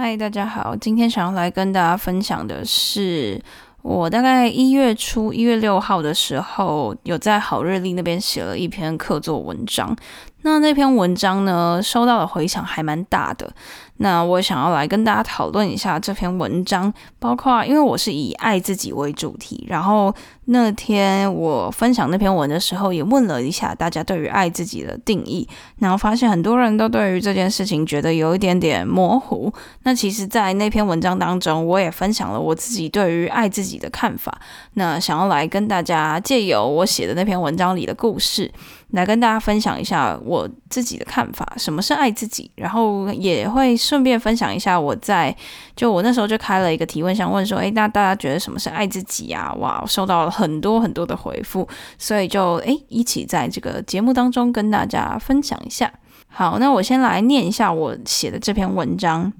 [0.00, 3.42] 嗨，大家好，今天想要来跟大家分享的是，
[3.82, 9.96] 我大概一月初一月六号的时候，有在好日历那边写了一篇客座文章。
[10.42, 13.52] 那那篇文章呢，收到的回响还蛮大的。
[13.96, 20.14] 那我想要来跟大家讨论一下这篇文章，包括因为我是以爱自己为主题，然后
[20.50, 25.48] 那天我分享那篇文的时候，也问了一下大家对于爱自己的定义，
[25.78, 29.52] 然后发现很多人都对于这件事情觉得有一点点模糊。
[29.84, 34.38] 那其实，在那篇文章当中，我也分享了我自己对于爱自己的看法。
[34.74, 38.50] 那想要来跟大家借由我写的那篇文章里的故事，
[38.90, 43.76] 来跟大家分享一下我自己的看法，什么是爱自己，然后也会。
[43.88, 45.34] 顺便分享一下，我在
[45.74, 51.66] 就我那时候就开了一个提问箱，问说：“诶，那大家觉得什么是爱自己啊？”哇，我收到了 很多很多的回复，
[51.98, 55.92] 所以就诶一起在这个节目当中跟大家分享一下。
[56.28, 59.32] 好，那我先来念一下我写的这篇文章。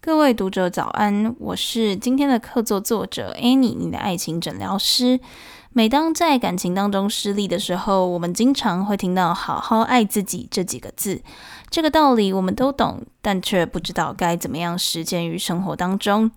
[0.00, 5.18] 各位读者早安，我是今天的客座作者 Annie，你的爱情诊疗师。
[5.76, 11.20] 每当在感情当中失利的时候，我们经常会听到“好好爱自己”这几个字。
[11.68, 16.30] 这个道理我们都懂，但却不知道该怎么样实践于生活当中。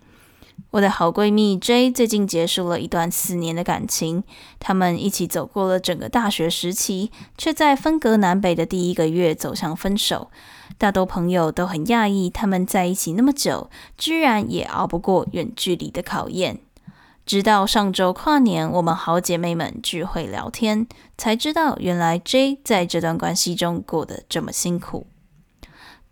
[0.72, 4.24] 我的好闺蜜 J 最近结束了一段四年的感情，
[4.60, 10.30] 他们一起走过了整个大学时期，却在分隔南北的第一个月走向分手。
[10.78, 16.60] 大多朋友都很讶异，他们在一起那么久，居然也熬不过远距离的考验。
[17.26, 25.08] 直到上周跨年，我们好姐妹们聚会聊天，才知道原来 J 在这段关系中过得这么辛苦。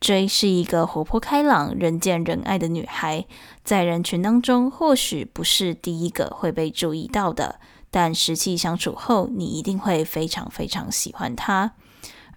[0.06, 3.26] J 是一个活泼开朗、人见人爱的女孩，
[3.64, 11.72] 在人群当中或许不是第一个会被注意到的，但实际相处后，你一定会非常非常喜欢她。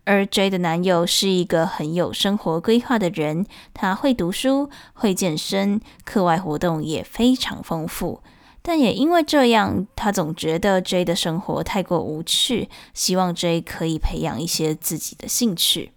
[0.05, 8.23] 而 J 的男友是一个很有生活规划的人，他会读书、会健身，课外活动也非常丰富。
[8.63, 15.93] 但也因为这样，他总觉得 J 的生活太过无趣，希望 J 可以培养一些自己的兴趣。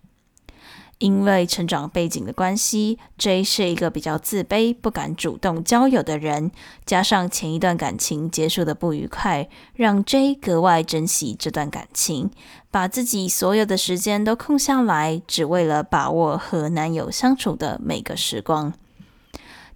[1.01, 6.51] 因为成长背景的关系，J 是一个比较自卑、不敢主动交友的人，
[6.85, 12.29] 加上前一段感情结束的不愉快，让 J 格外珍惜这段感情，
[12.69, 18.72] 把自己所有的时间都空下来，只为了把握和男友相处的每个时光。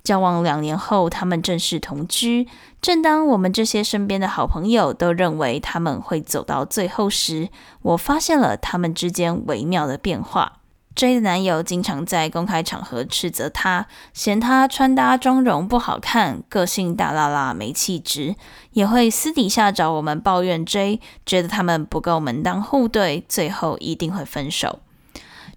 [0.04, 2.48] 交往两年后，他们正式同居。
[2.80, 7.50] 正当我们这些身边的好朋友都认为他们会走到最后时，
[7.82, 10.60] 我发现了他们之间微妙的变化。
[10.96, 18.36] J 的男友经常在公开场合斥责她，嫌她穿搭妆容不好看，个性大啦啦没气质，
[18.72, 24.80] 也会私底下找我们抱怨 J，觉得他们不够门当户对，最后一定会分手。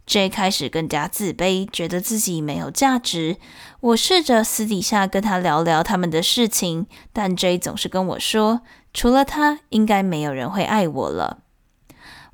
[0.06, 3.36] J 开始更加自卑，觉得自己没有价值。
[3.80, 8.62] 我试着私底下跟他聊聊他们的事情，但 J 总是跟我说，
[8.92, 11.38] 除了他，应该没有人会爱我了。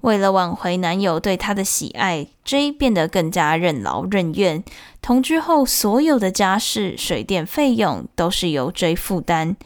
[0.04, 4.62] 为了挽回男友对她的喜爱，J 变得更加任劳任怨。
[5.00, 9.56] 同居后，所有的家事、水电费用都是由 J 负担。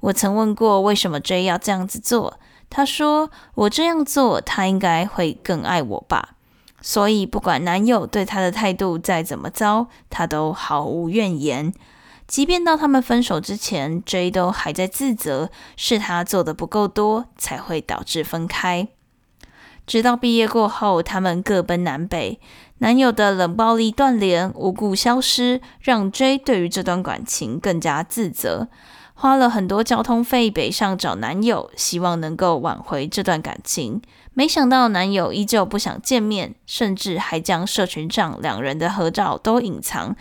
[0.00, 2.38] 我曾问过为什么 J 要这样子做，
[2.68, 6.34] 他说：“我这样做，他应该会更爱我吧。”
[6.82, 11.72] 所以，不管男友对她的态度再怎么糟，她都毫无怨言。
[12.26, 18.88] 即便到他们分手之前，J 都还在自责，是他做的不够多，才会导致分开。
[19.88, 22.38] 直到毕业过后，他们各奔南北，
[22.80, 28.68] 男友的冷暴力断联、无故消失，让 J 对于这段感情更加自责。
[29.14, 34.02] 花了很多交通费北上找男友，希望能够挽回这段感情。
[34.34, 40.14] 没想到男友依旧不想见面，甚至还将社群上两人的合照都隐藏。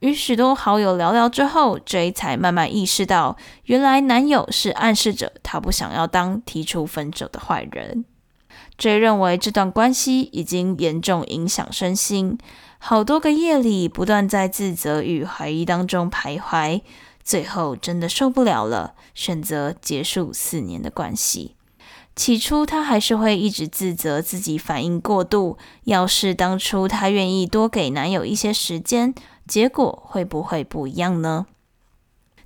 [0.00, 8.04] 与许多好友聊聊之后，J 才慢慢意识到，原来男友是暗示着他不想要当提出分手的坏人。
[8.78, 12.38] J 认为这段关系已经严重影响身心，
[12.78, 16.82] 好多个夜里不断在自责与怀疑当中徘徊。
[17.24, 21.56] 最后真的受不了了，选择结束四年的关系。
[22.14, 29.14] 起初她还是会一直自责自己反应过度，要是当初她愿意多给男友一些时间，
[29.48, 31.46] 结果会不会不一样呢？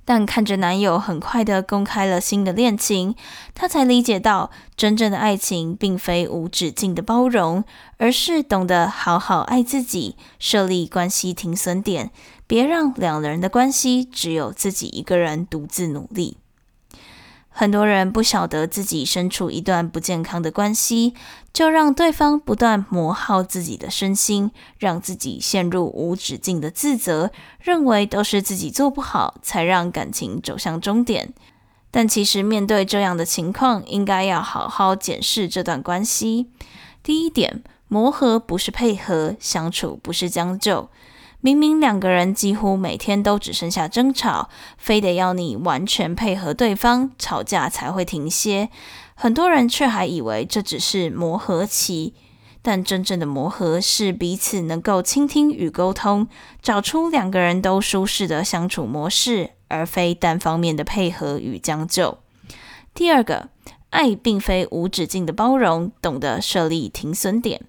[0.03, 3.15] 但看着男友很快的公开了新的恋情，
[3.53, 7.63] 她才理解到，真正的爱情并非无止境的包容，
[7.97, 12.11] 而是懂得好好爱自己，设立关系停损点，
[12.45, 16.37] 别让两人的关系只有自己一个人独自努力。
[17.53, 21.13] 很多人不晓得自己身处一段不健康的关系，
[21.53, 31.33] 就让对方不断磨耗自己的身心，让自己陷入无止境的自责，认为都是自己做不好，才让感情走向终点。
[31.91, 36.47] 但其实面对这样的情况，应该要好好检视这段关系。
[37.03, 40.89] 第一点，磨合不是配合，相处不是将就。
[41.41, 48.69] 明明两个人几乎每天都只剩下争吵，非得要你完全配合对方，吵架才会停歇。
[49.15, 52.13] 很多人却还以为这只是磨合期，
[52.61, 56.27] 但真正的磨合是彼此能够倾听与沟通，
[56.61, 62.19] 找出两个人都舒适的相处模式，而非单方面的配合与将就。
[62.93, 63.49] 第二个，
[63.89, 67.61] 爱并非无止境的包容，懂得设立停损点。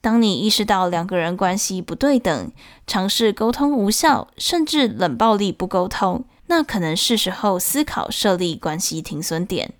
[0.00, 2.52] 当你意识到两个人关系不对等，
[2.86, 9.74] 尝试沟通无效，甚至冷暴力不沟通，那可能是时候思考设立关系停损点，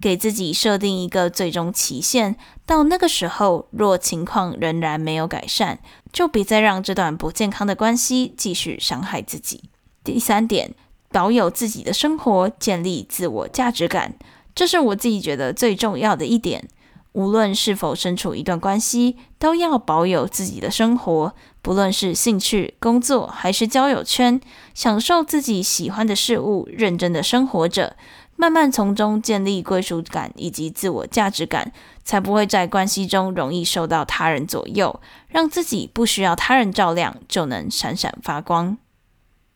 [0.00, 2.36] 给自己设定一个最终期限。
[2.66, 5.78] 到那个时候，若情况仍然没有改善，
[6.12, 9.64] 就别再让这段不健康的关系继续伤害自己。
[10.04, 10.74] 第三点，
[11.10, 14.14] 保有自己的生活，建立自我价值感，
[14.54, 16.68] 这是我自己觉得最重要的一点。
[17.12, 24.40] 无论是否身处一段关系，都要保有自己的生活，不论是兴趣、工作还是交友圈，
[24.74, 27.96] 享受自己喜欢的事物，认真的生活着，
[28.36, 31.70] 慢慢从中建立归属感以及自我价值感，
[32.02, 38.78] 才不会在关系中容易受到他人左右，让自己不需要他人照亮就能闪闪发光。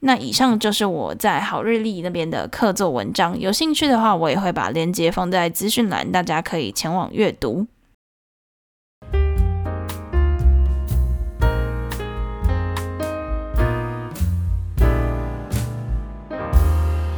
[0.00, 7.66] 那以上就是我在好日历那边的客座文章，有兴趣的话，我也会把链接放在资讯栏，大家可以前往阅读。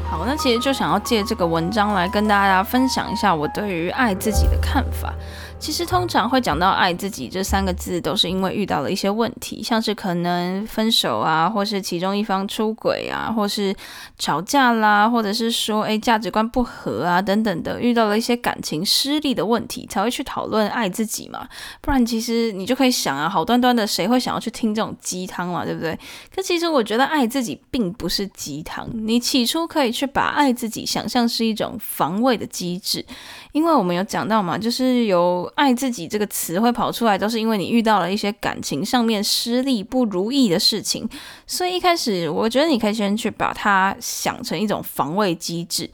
[0.09, 5.13] 好，那其实就想要借这个文章来跟大家分享一下我对于爱自己的看法。
[5.59, 13.75] 其实通常会讲到爱自己这三个字，都是因为遇到了一些问题，像是可能分手啊，或是其中一方出轨啊，或是
[14.19, 21.47] 吵架啦，或者是说诶价值观不合啊等等的，遇到了一些感情失利的问题，才会去讨论爱自己嘛。
[21.81, 25.99] 不然其实你就可以想啊，好端端的谁会想要去听这种鸡汤嘛，对不对？
[26.35, 33.05] 可其实我觉得爱自己并不是鸡汤，你起初可以去把爱自己想象是一种防卫的机制。
[33.53, 41.09] 因为我们有讲到嘛，就是有“爱自己”这个词会跑出来，都是因为你遇到了一些感情上面失利不如意的事情，
[41.47, 45.91] 所以一开始我觉得你可以先去把它想成一种防卫机制，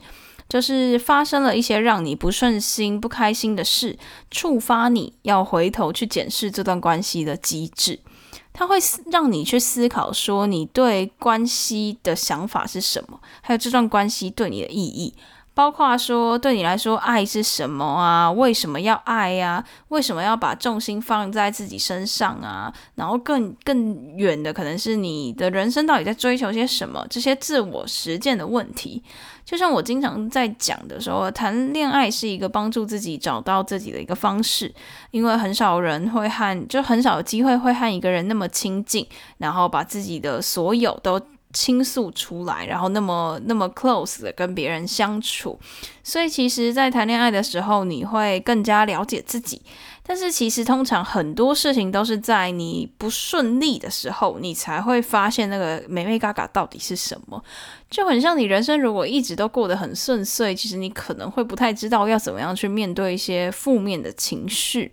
[0.47, 3.97] 就是发生了一些让你不顺心、不开心的事，
[4.29, 7.99] 触发你要回头去检视这段关系的机制，
[8.53, 8.77] 它会
[9.11, 15.13] 让你去思考说你对关系的想法是什么，还有这段关系对你的意义。
[15.55, 18.29] 包括说，对你来说，爱是什么啊？
[18.29, 19.63] 为什么要爱呀？
[19.87, 22.71] 为什么要把重心放在自己身上啊？
[22.95, 27.07] 然后更更远的，可能是你的人生到底在追求些什么？
[27.09, 29.01] 这些自我实践的问题，
[29.45, 34.75] 就像我经常在讲的时候，谈恋爱是一个帮助自己找到自己的一个方式，
[35.11, 39.07] 因为很少人会和，就很少有机会会和一个人那么亲近，
[39.37, 41.21] 然后把自己的所有都。
[41.55, 45.57] 倾诉出来，然后那么那么 close 的跟别人相处，
[46.03, 49.61] 所以其实，在谈恋爱的时候，你会更加了解自己。
[50.07, 57.41] 但是，其实通常很多事情都是在你不顺利的时候，你才会发现那个美眉嘎嘎到底是什么。
[57.89, 64.91] 就很像你人生如果一直都过得很顺遂，其实你可能会不太知道要怎么样去面对一些负面的情绪。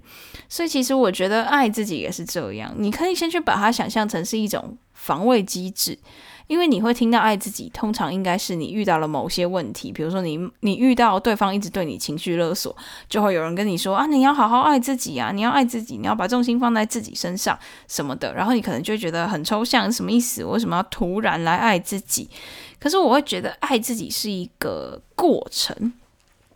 [0.48, 5.98] 所以，其实我觉得爱自己也是这样，你可以先去把它想象成是一种防卫机制。
[6.46, 12.76] 因为你会听到爱自己，通常应该是你遇到了某些问题，比如说你你遇到对方一直对你情绪勒索，
[13.08, 17.58] 就会有人跟你说啊，你要好好爱自己啊，你要爱自己，你要把重心放在自己身上
[17.88, 20.44] 什么的，然后你可能就会觉得很抽象，什么意思？
[20.44, 22.28] 我为什么要突然来爱自己？
[22.78, 25.92] 可是我会觉得爱自己是一个过程，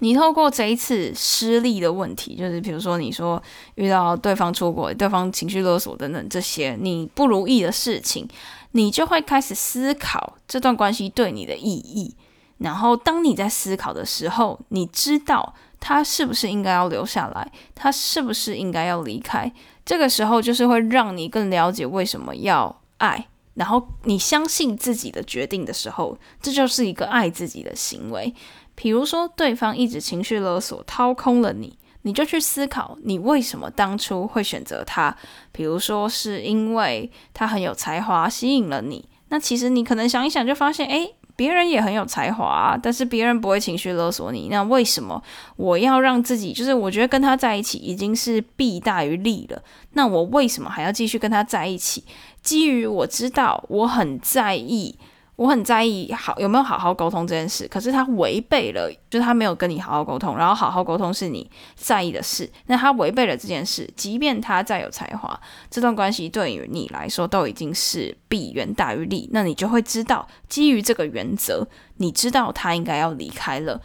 [0.01, 3.43] 你透过这一次失利的问题，就是比如说你说
[3.77, 8.29] 遇到对方出轨、对方情绪勒索等等这些你不如意的事情。
[8.77, 12.15] 你就会开始思考这段关系对你的意义，
[12.59, 19.51] 然后当你在思考的时候，你知道他是不是应该要留下来，他是不是应该要离开。
[19.87, 28.35] 这个时候就是会让你更了解为什么要爱，然后你相信自己的决定的时候，这就是一个爱自己的行为。
[28.75, 35.15] 比如说，对方一直情绪勒索，掏空了你，你就去思考，你为什么当初会选择他？
[35.51, 39.05] 比如说，是因为他很有才华，吸引了你。
[39.31, 44.47] 那其实你可能想一想，就发现，诶，别人也很有才华，但是别人不会情绪勒索你。
[44.49, 45.21] 那为什么
[45.57, 46.53] 我要让自己？
[46.53, 49.61] 就是我觉得跟他在一起已经是弊大于利了。
[49.95, 52.05] 那我为什么还要继续跟他在一起？
[52.41, 54.97] 基于我知道我很在意。
[55.37, 65.39] 我很在意好有没有好好沟通这件事，可是他违背了，就是他没有跟你好好沟通，然后好好沟通是你在意的事，那他违背了这件事，即便他再有才华，
[65.71, 73.79] 这段关系对于你来说都已经是弊远大于利，那你就会知道，基于这个原则，你知道他应该要离开了，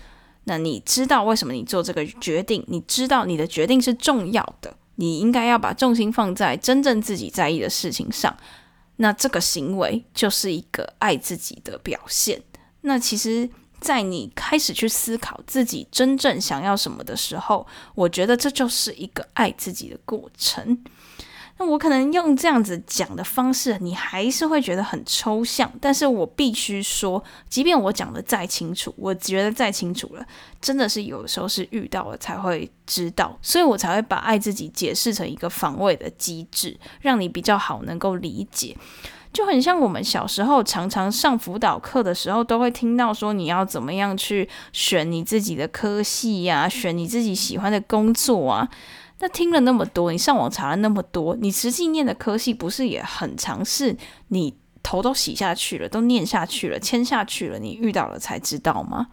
[0.45, 8.33] 那你知道为什么你做这个决定，你知道你的决定是重要的，你应该要把重心放在真正自己在意的事情上。
[9.01, 12.39] 那这个行为就是一个爱自己的表现。
[12.81, 17.65] 那其实，在你开始去思考自己真正想要什么的时候，
[17.95, 20.77] 我觉得这就是一个爱自己的过程。
[21.61, 25.71] 那我可能用这样子讲的方式，你还是会觉得很抽象。
[25.79, 30.25] 但是我必须说，即便我讲的再清楚，我觉得再清楚了，
[30.59, 38.75] 真的是有时候是遇到了才会知道，所以我才会把爱自己解释成一个防卫的机制，让你比较好能够理解。
[39.31, 48.67] 就很像我们小时候常常上辅导课的时候，都会听到说你要怎么样去选你自己的科系呀，选你自己喜欢的工作啊。
[49.21, 53.95] 那听了那么多，你上网查了那么多，你实际念的科系不是也很常是
[54.29, 59.07] 你头都洗下去了，都念下去了，签下去了，你遇到了才知道吗？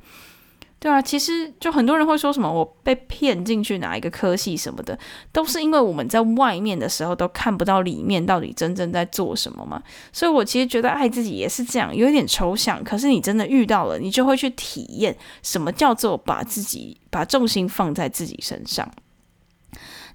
[0.80, 4.96] 对啊，其实就很多人会说什么我被骗进去哪一个科系什么的，
[5.32, 9.82] 都是因为我们在外面的时候都看不到里面到底真正在做什么嘛。
[10.12, 18.88] 所以我其实觉得爱自己也是这样，有点抽象，可是你真的遇到了，你就会去体验什么叫做把自己把重心放在自己身上。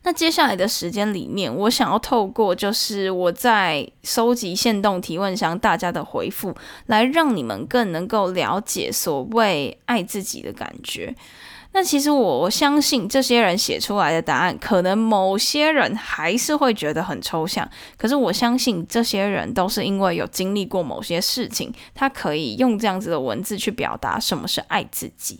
[0.04, 6.54] 那接下来的时间里面，我想要透过就是我在收集限动提问箱大家的回复，
[6.88, 11.16] 来让你们更能够了解所谓爱自己的感觉。
[11.76, 17.68] 那其实我相信这些人写出来的答案，可能某些人还是会觉得很抽象。
[17.98, 25.40] 可是我相信这些人都是因为有经历过某些事情，他可以用这样子的文字去表达什么是爱自己。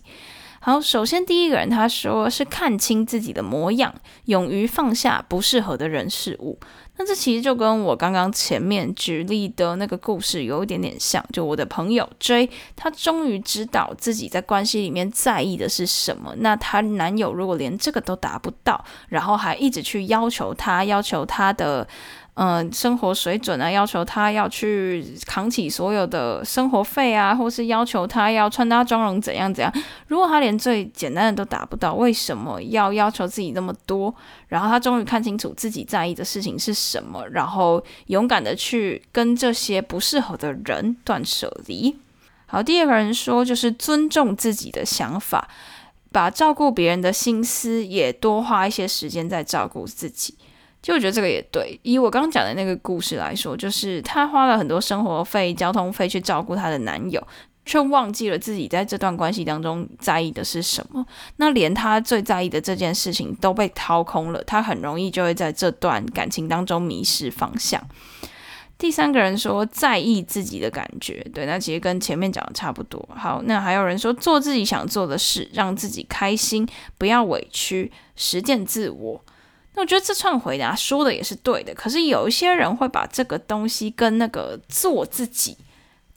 [0.66, 3.94] 好，首先第一个人他说是看清自己的模样，
[4.24, 6.58] 勇于放下不适合的人事物。
[6.96, 11.22] 那这其实就跟我刚刚前面举例的那个故事有一点点像。
[11.30, 16.34] 就我的朋友 J，他终于知道自己在关系里面在意的是什么。
[16.38, 21.86] 那她男友如果连这个都达不到，然后还一直去要求她，要求她的。
[22.36, 29.72] 嗯、生活水准啊，要求他要去扛起所有的生活费啊，或是要求他要穿搭妆容怎样怎样。
[30.08, 34.12] 如果他连最简单的都达不到，为什么要要求自己那么多？
[34.48, 41.96] 然后他终于看清楚自己在意的事情是什么，然后勇敢的去跟这些不适合的人断舍离。
[42.46, 45.48] 好，第二个人说就是尊重自己的想法，
[46.10, 50.34] 把照顾别人的心思也多花一些时间在照顾自己。
[50.84, 57.26] 就我觉得这个也对，以我刚刚讲的那个故事来说，就是她花了很多生活费、交通费去照顾她的男友，
[57.64, 61.06] 却忘记了自己在这段关系当中在意的是什么。
[61.36, 67.82] 那连她最在意的这件事情都被掏空了，她很容易就会在这段感情当中迷失方向。
[68.76, 73.08] 第三个人说在意自己的感觉，对，那其实跟前面讲的差不多。
[73.16, 79.24] 好，那还有人说做自己想做的事，让自己开心，不要委屈，实践自我。
[79.74, 85.56] 那我觉得这串回答说的也是对的，可是有一些人会把这个东西跟那个做自己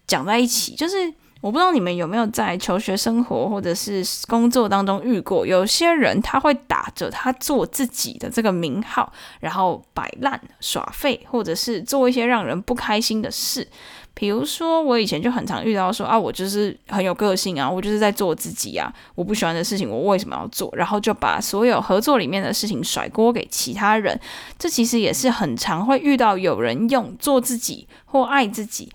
[0.06, 1.12] 讲在一起，就是
[1.42, 13.68] 我不知道你们有没有在求学生活或者是工作当中遇过，有些人他会打着他做自己的这个名号，然后摆烂耍废，或者是做一些让人不开心的事。
[14.20, 20.74] 比如说，我以前就很常遇到说啊，我就是很有个性啊，我就是在做自己啊，我不喜欢的事情，我为什么要做？
[20.76, 24.20] 然后就把所有合作里面的事情甩锅给其他人。
[24.58, 28.92] 这其实也是很常会遇到有人用做自己或爱自己，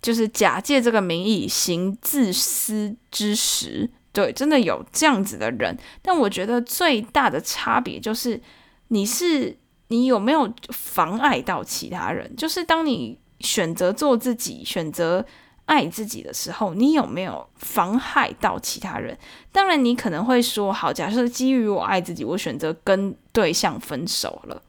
[0.00, 3.90] 就是假借这个名义行自私之实。
[4.10, 5.76] 对，真的有这样子的人。
[6.00, 8.40] 但我觉得最大的差别就是，
[8.88, 9.54] 你是
[9.88, 12.34] 你有没有妨碍到其他人？
[12.34, 13.18] 就是当你。
[13.42, 15.24] 选择做自己，选择
[15.66, 19.16] 爱自己的时候，你有没有妨害到其他人？
[19.52, 24.62] 当然，你可能会说：“好，假设基于我爱自己，我选择跟对象分手了，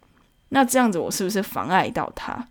[0.49, 2.47] 那这样子我是不是妨碍到他？”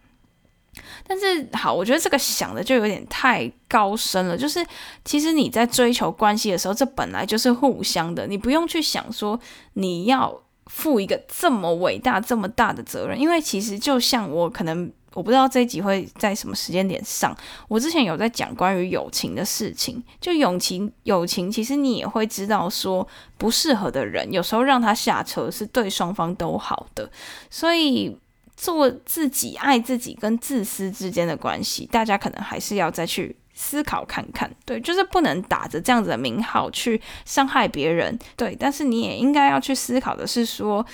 [1.07, 4.37] 但是好，我觉得这个想的就有点太高深了。
[4.37, 4.65] 就是
[5.05, 9.39] 其实你在追求关系的时候，这本来就是互相的，你不用去想说
[9.75, 13.21] 你要负一个这么伟大、这么大的责任。
[13.21, 17.37] 因为其实就像我可能我不知道这一集会在什么时间点上，
[17.69, 20.03] 我之前有在讲关于友情的事情。
[20.21, 23.07] 就友情，友情其实你也会知道说
[23.39, 27.11] 不适合的人，有时候让他下车是对双方都好的，
[27.51, 28.17] 所以。
[28.55, 34.49] 做自己、爱自己跟自私之间的关系，大家可能还是要再去思考看看。
[34.65, 38.17] 对，就是不能打着这样子的名号去伤害别人。
[38.37, 40.85] 对，但是你也应该要去思考的是说，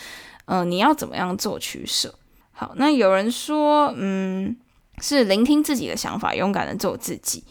[0.47, 2.15] 嗯、你要怎么样做取舍？
[2.59, 4.57] 好，那有人说，嗯，
[5.01, 7.45] 是聆听自己的想法，勇敢的做自己。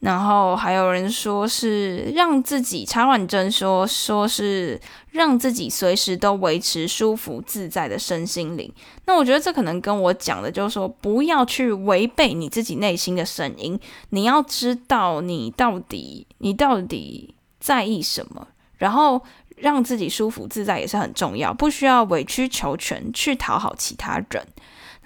[0.00, 4.80] 然后还有人说是让自己插换针，说说是
[5.10, 8.72] 让自己随时都维持舒服自在的身心灵。
[9.04, 13.78] 那我觉得这可能跟我讲的就是说，不要去违背你自己内心的声音。
[14.10, 19.22] 你要知道你到底你到底在意什么，然后
[19.64, 24.46] 让自己舒服自在也是很重要，不需要委曲求全去讨好其他人。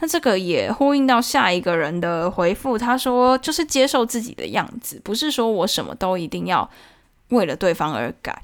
[0.01, 6.69] 那这个也呼应到下一个人的回复，他说就是接受自己的样子，不是说我什么都一定要
[7.29, 8.43] 为了对方而改。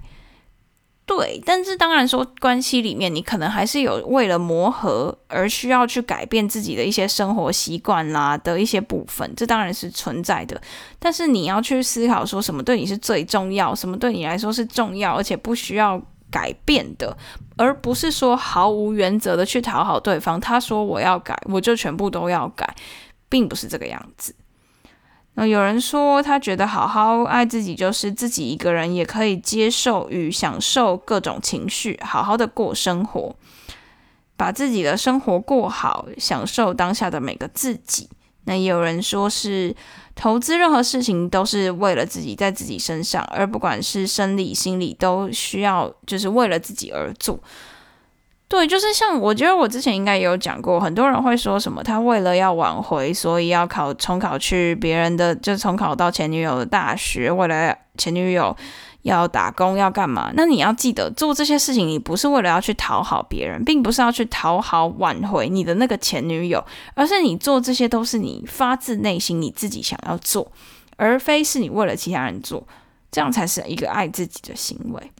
[1.06, 10.58] 对，但是当然说关系里面你可能还是有为了磨合而需要去改变自己的一些生活习惯啦的一些部分，这当然是存在的。
[10.98, 17.14] 但是你要去思考说什么对你是最重要，什么对你来说是重要，而且不需要改变的。
[17.56, 22.74] 而不是说毫无原则的去讨好对方，他说我要改，我就全部都要改，
[23.28, 24.34] 并不是这个样子。
[25.34, 33.34] 那有人说，他觉得好好爱自己，就是自己一个人也可以接受与享受各种情绪，好好的过生活，
[34.36, 38.08] 把自己的生活过好，享受当下的每个自己。
[38.46, 39.74] 那也有人说是。
[40.16, 47.36] 投资任何事情都是为了自己，在自己身上，而不管是生理、心理，都需要就是为了自己而做。
[48.54, 58.56] 对，就是像我觉得我之前应该也有讲过，很多人会说什么，他为了要挽回，所以要考重考去别人的，就重考到前女友的大学，为了前女友。
[59.02, 60.32] 要打工要干嘛？
[60.34, 66.64] 那你要记得做这些事情，你不是为了要去讨好别人，并不是要去讨好挽回你的那个前女友，
[66.94, 70.50] 而是你做这些都是你发自内心你自己想要做，
[70.96, 72.66] 而非是你为了其他人做，
[73.12, 75.12] 这样才是一个爱自己的行为。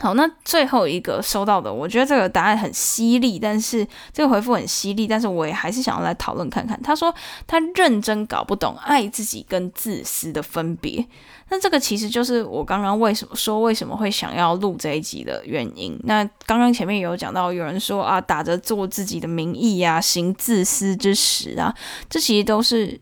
[0.00, 6.80] 好，那最后一个收到的，我觉得这个答案很犀利，但是这个回复很犀利，但是我也还是想要来讨论看看。
[6.82, 7.12] 他说
[7.46, 11.04] 他认真搞不懂爱自己跟自私的分别。
[11.50, 15.98] 那这个其实就是我刚刚为什么说为什么会想要录这一集的原因。
[16.04, 21.74] 那刚刚前面有讲到，有人说啊，打着做自己的名义呀，行自私之实啊，
[22.08, 23.00] 这其实都是。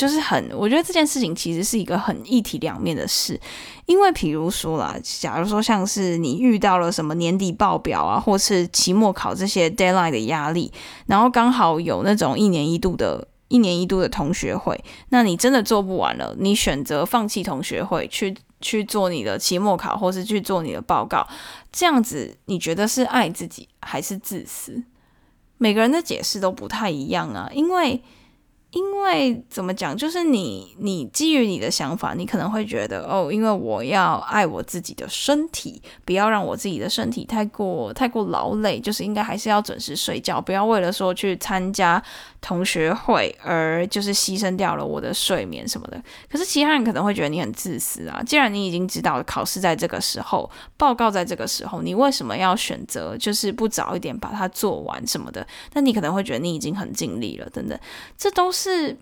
[0.00, 3.38] 就是很，我觉得这件事情其实是一个很一体两面的事，
[3.84, 10.72] 因为比如说啦，假如说像是你遇到了什么年底报表啊，或是期末考这些 deadline 的压力，
[11.04, 21.28] 然后刚好有那种一年一度的、一年一度的同学会，那你真的做不完了，你选择放弃同学会，去去做你的期末考，或是去做你的报告，
[21.70, 24.82] 这样子你觉得是爱自己还是自私？
[25.58, 28.02] 每个人的解释都不太一样啊，因为。
[28.72, 42.00] 因为怎么讲，就是你，你基于你的想法，你可能会觉得哦，因为我要爱我自己的身体，不要让我自己的身体太过太过劳累，就是应该还是要准时睡觉，不要为了说去参加
[42.40, 46.00] 同学会而就是牺牲掉了我的睡眠什么的。
[46.30, 55.44] 可是其他人可能会觉得你很自私啊，既然你已经知道考试在这个时候，报告在这个时候，你为什么要选择就是不早一点把它做完什么的？
[55.72, 57.76] 那你可能会觉得你已经很尽力了，等等，
[58.16, 58.59] 这都是。
[58.62, 58.96] 是，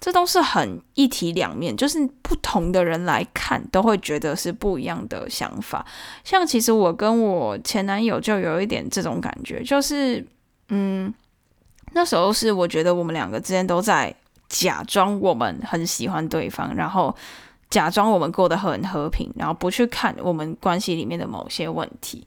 [0.00, 5.84] 这都是很一体两面，就是不同的人来看都会觉得是不一样的想法。
[6.24, 10.26] 像其实我跟我前男友就有一点这种感觉，就是
[10.68, 11.12] 嗯，
[11.92, 14.14] 那时候是我觉得我们两个之间都在
[14.48, 17.14] 假装我们很喜欢对方，然后
[17.68, 22.26] 假装我们过得很和平，然后不去看我们关系里面的某些问题。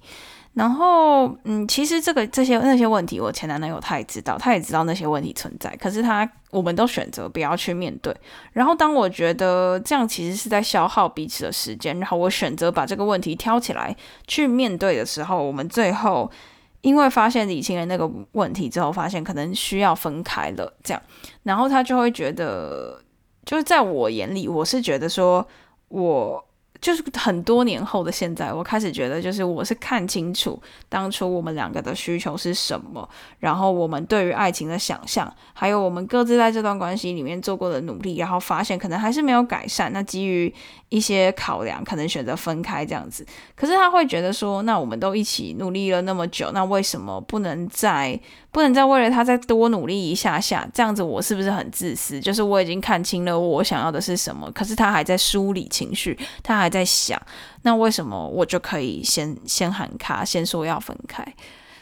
[0.56, 5.70] 然后，嗯，其实这个这些那些问题，我前男友他也知道，他也知道那些问题存在。
[5.76, 8.16] 可是他，我们都选择不要去面对。
[8.54, 13.94] 然后，当我觉得这样其实是在消耗彼此的时间，然后我选择把这个问题挑起来
[14.28, 16.32] 去面对的时候，我们最后
[16.80, 20.74] 因为发现理清了那个问题之后，发现可能需要分开了。
[20.82, 21.04] 这样，
[21.44, 23.04] 然后他就会觉得，
[23.46, 25.46] 就是在我眼里，我是觉得说
[25.90, 26.46] 我。
[26.86, 39.92] 就是很多年后的现在，我开始觉得，就是我是看清楚当初我们两个的需求是什么，然后我们对于爱情的想象，还有我们各自在这段关系里面做过的努力，然后发现可能还是没有改善。
[39.92, 40.54] 那基于
[40.90, 43.26] 一些考量，可能选择分开这样子。
[43.56, 48.20] 可是他会觉得说，那我们都一起努力了那么久，那为什么不能再
[48.52, 50.70] 不能再为了他再多努力一下下？
[50.72, 52.22] 这样子我是不是很自私？
[52.22, 56.75] 就是我已经看清了我想要的是什么，可是他还在梳理情绪，他还。
[56.76, 57.18] 在想，
[57.62, 61.26] 那为什么我就可以先先喊卡，先说要分开？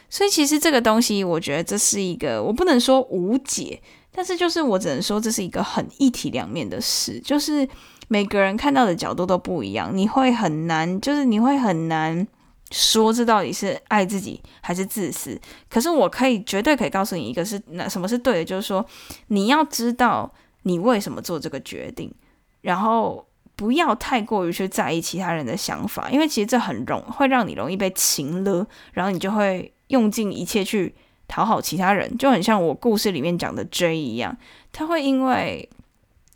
[0.08, 7.68] 所以其实这个东西，我觉得这是一个，我不能说无解，但是就是我只能说这是一个很一体两面的事，就是
[8.06, 12.24] 每个人看到的角度都不一样，你会很难，就是你会很难
[12.70, 15.36] 说这到底是爱自己还是自私。
[15.68, 18.86] 可是我可以绝对可以告诉你一个是，那什么是对的，就是说
[19.26, 22.14] 你要知道你为什么做这个决定，
[22.60, 23.26] 然后。
[23.56, 30.94] 不要太过于去在意其他人的想法，因为其实这很容会让你容易被情了，然后你就会用尽一切去
[31.28, 34.36] 讨好其他人，就很像我故事里面讲的 J 一样，
[34.72, 35.68] 他会因为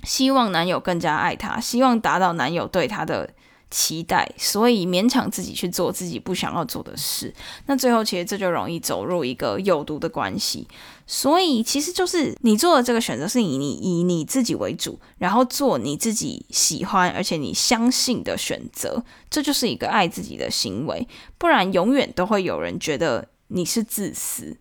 [0.05, 3.31] 希望男友更加爱他，希望达到男友对他的。
[3.71, 7.35] 期待，所以勉强自己去做自己不想要做的事，
[7.67, 10.67] 那最后其实这就容易走入一个有毒的关系。
[11.07, 21.07] 所以其实就是你做的这个选择是以你以你自己为主，然后做你自己喜欢而且你相信的选择，这就是一个爱自己的行为。
[21.37, 24.57] 不然永远都会有人觉得你是自私。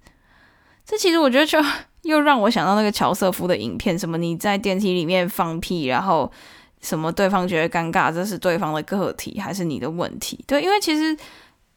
[0.85, 1.57] 这其实我觉得就
[2.03, 6.29] 又让我想到那个乔瑟夫的影片，什么你在电梯里面放屁，然后。
[6.81, 7.11] 什么？
[7.11, 10.43] 对方觉得尴尬，这是对方的个体还是你的问题？
[10.47, 11.17] 对，因为其实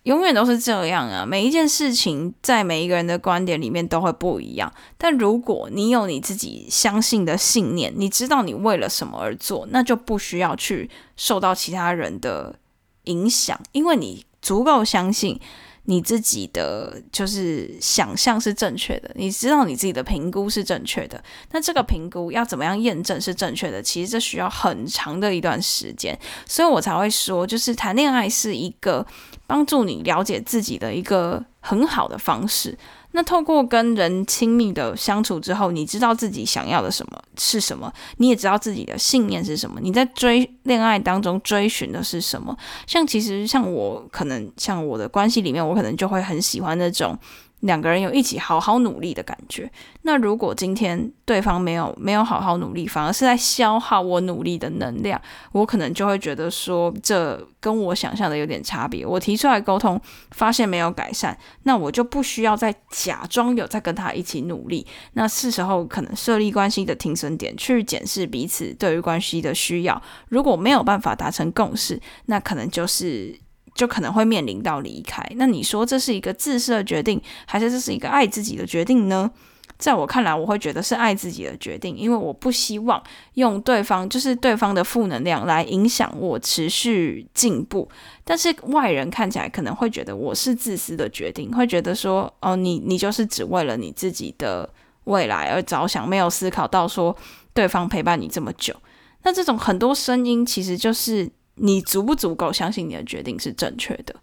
[0.05, 1.25] 永远都是这样啊。
[1.27, 4.73] 每一件事情在每一个人的观点里面都会不一样。
[4.97, 12.57] 但如果你有你自己相信的信念，你知道你为了什么而做，那就不需要去受到其他人的
[13.05, 15.41] 影响，因为你足够相信。
[15.85, 23.83] 你自己的就是想象是正确的，你知道你自己的评估是正确的，那这个评估要怎么样验证是正确的？
[23.83, 26.17] 其实这需要很长的一段时间，
[26.47, 29.05] 所以我才会说，就是谈恋爱是一个
[29.47, 32.79] 帮助你了解自己的一个很好的方式。
[33.13, 39.81] 那透过跟人亲密的相处之后，你知道自己想要的什么是什么，你也知道自己的信念是什么。
[39.81, 42.57] 你在追恋爱当中追寻的是什么？
[42.87, 47.19] 像其实像我可能像我的关系里面，我可能就会很喜欢那种。
[47.61, 49.71] 两个人有一起好好努力的感觉。
[50.03, 55.21] 那如果今天对方没有没有好好努力，反而是在消耗我努力的能量，
[55.53, 59.05] 我可能就会觉得说，这跟我想象的有点差别。
[59.05, 64.87] 我提出来沟通，发现没有改善，那我就不需要再假装有在跟他一起努力。
[65.13, 70.03] 那是时候可能设立关系的停损点，去检视彼此对于关系的需要。
[70.29, 73.39] 如果没有办法达成共识，那可能就是。
[73.81, 75.27] 就可能会面临到离开。
[75.37, 79.31] 那你说这是一个自私的决定，还是这是一个爱自己的决定呢？
[79.79, 83.03] 在我看来，我会觉得是爱自己的决定，因为我不希望
[83.37, 87.89] 用对方，就是对方的负能量来影响我持续进步。
[88.23, 94.69] 但是外人看起来可能会觉得我是自私的决定，会觉得说，哦，你你就是只为了你自己的
[95.05, 97.17] 未来而着想，没有思考到说
[97.55, 98.77] 对方陪伴你这么久。
[99.23, 101.31] 那这种很多声音其实就是。
[101.57, 104.15] 你足不足够相信你的决定是正确的？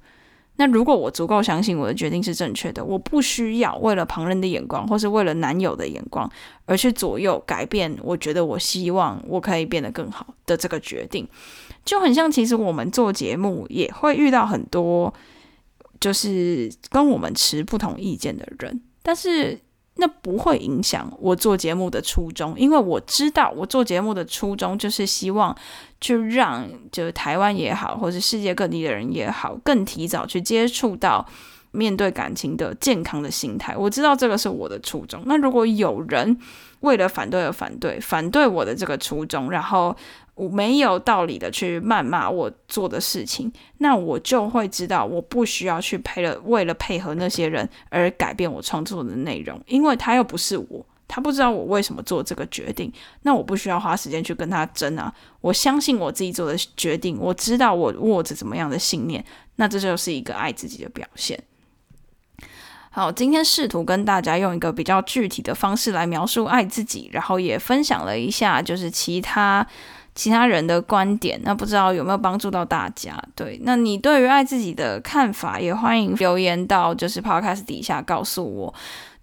[0.60, 6.28] 那如果我足够相信我的决定是正确的，我不需要为了旁人的眼光，或是为了男友的眼光
[6.66, 7.96] 而去左右改变。
[8.02, 11.28] 我觉得我希望我可以变得更好的这个决定，
[11.86, 15.14] 就很像其实我们做节目也会遇到很多，
[16.00, 19.60] 就是跟我们持不同意见的人，但是。
[19.98, 25.56] 那不会影响我做节目的初衷，因为我知道我做节目的初衷就是希望，
[26.00, 31.26] 去让就是台湾也好，或是世界各地的人也好，更提早去接触到
[31.72, 33.76] 面对感情的健康的心态。
[33.76, 35.22] 我知道这个是我的初衷。
[35.26, 36.38] 那如果有人
[36.82, 39.96] 为了反对而反对，反对我的这个初衷，然后。
[40.38, 55.12] 我没有道理的去谩骂我做的事情，那我就会知道我不需要去配了，为了配合那些人而改变我创作的内容，因为他又不是我，他不知道我为什么做这个决定，那我不需要花时间去跟他争啊。
[55.42, 61.44] 我相信我自己做的决定，我知道我握着怎么样的信念，那这就是一个爱自己的表现。
[62.98, 69.64] 好，今天试图跟大家用一个比较具体的方式来描述爱自己，然后也分享了一下就是其他。
[70.16, 73.16] 其他人的观点，那不知道有没有帮助到大家？
[73.36, 78.74] 对，那你对于爱自己的看法，也欢迎留言到就是 Podcast 底下告诉我。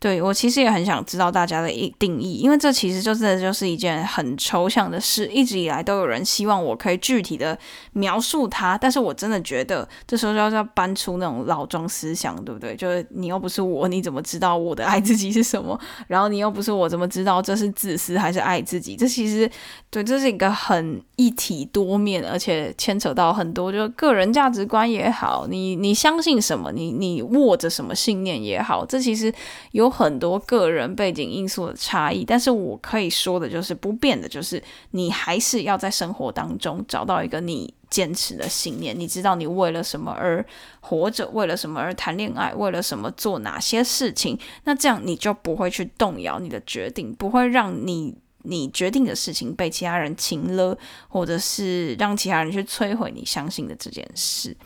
[0.04, 7.58] 对，我其实也很想知道大家的一定义，因为这其实就真的就是一件很抽象的事，一直以来都有人希望我可以具体的
[7.94, 12.76] 描述它，但是我真的觉得这时候就要搬出那种老庄思想，对不对？
[12.76, 15.80] 就是你又不是我，你怎么知道我的爱自己是什么？
[16.06, 18.94] 然后你又不是我，怎么知道这是自私还是爱自己？
[18.94, 19.50] 这其实
[19.88, 29.32] 对，这是一个很一体多面，而且牵扯到很多，就是个人价值观也好，你你相信什么，你你握着什么信念也好，这其实
[29.72, 29.93] 有。
[29.96, 38.98] 很多个人背景因素的差异，但是我可以说的就是不变的，就是你还是要在生活当中找到一个你坚持的信念。
[38.98, 40.44] 你知道你为了什么而
[40.80, 50.76] 活着，为了什么而谈恋爱，为了什么做哪些事情，那这样你就不会去动摇你的决定，不会让你你决定的事情被其他人情勒，
[51.06, 54.56] 或者是让其他人去摧毁你相信的这件事。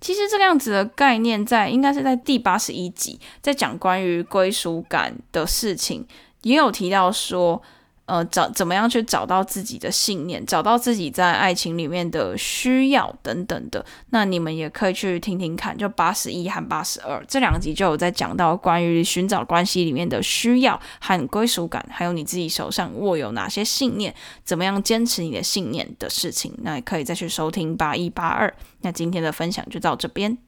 [0.00, 6.06] 其实这个样子的概念在，应该是在第八十一集，在讲关于归属感的事情，
[6.42, 7.62] 也有提到说。
[8.08, 13.84] 呃，找怎么样去找到自己的信念，找到自己在爱情里面的需要等等的。
[14.10, 26.54] 那你们也可以去听听看，就八十一和八十二这两集就有在讲到关于寻找关系里面的需要和归属感，还有你自己手上握有哪些信念，怎么样坚持你的信念的事情。
[26.62, 28.52] 那也可以再去收听八一八二。
[28.80, 30.47] 那今天的分享就到这边。